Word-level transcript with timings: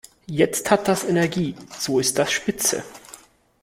Jetzt 0.25 0.71
hat 0.71 0.87
das 0.87 1.03
Energie, 1.03 1.53
so 1.77 1.99
ist 1.99 2.17
das 2.17 2.31
spitze. 2.31 2.83